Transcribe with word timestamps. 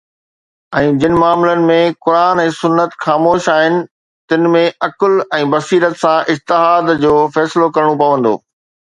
۽ 0.77 0.93
جن 1.01 1.11
معاملن 1.23 1.59
۾ 1.71 1.73
قرآن 2.07 2.39
۽ 2.43 2.53
سنت 2.59 2.95
خاموش 3.05 3.49
آهن، 3.57 3.77
تن 4.33 4.47
۾ 4.55 4.63
عقل 4.89 5.15
۽ 5.41 5.43
بصيرت 5.53 6.01
سان 6.05 6.33
اجتهاد 6.35 6.91
جو 7.05 7.13
فيصلو 7.37 7.69
ڪرڻو 7.77 7.93
پوندو. 8.03 8.35